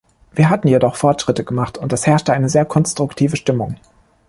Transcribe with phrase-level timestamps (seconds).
[0.33, 3.77] Wir hatten jedoch Fortschritte gemacht, und es herrschte eine sehr konstruktive Stimmung.